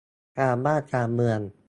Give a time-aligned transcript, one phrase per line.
[0.39, 1.39] การบ้านการเมือง